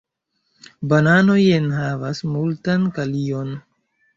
Bananoj 0.93 1.37
enhavas 1.57 2.25
multan 2.33 2.89
kalion. 2.97 3.57